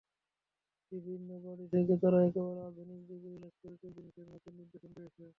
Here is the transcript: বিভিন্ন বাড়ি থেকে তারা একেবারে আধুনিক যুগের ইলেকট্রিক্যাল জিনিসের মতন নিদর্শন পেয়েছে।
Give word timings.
বিভিন্ন 0.91 1.29
বাড়ি 1.43 1.65
থেকে 1.73 1.93
তারা 2.03 2.19
একেবারে 2.27 2.61
আধুনিক 2.69 2.99
যুগের 3.09 3.33
ইলেকট্রিক্যাল 3.37 3.91
জিনিসের 3.97 4.27
মতন 4.31 4.53
নিদর্শন 4.59 4.91
পেয়েছে। 4.95 5.23